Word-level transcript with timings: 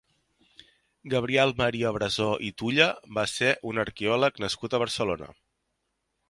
Gabriel 1.13 1.51
Maria 1.59 1.91
Brasó 1.97 2.29
i 2.47 2.49
Tulla 2.61 2.87
va 3.19 3.27
ser 3.35 3.53
un 3.73 3.83
arqueòleg 3.85 4.41
nascut 4.47 4.79
a 4.79 4.83
Barcelona. 4.87 5.31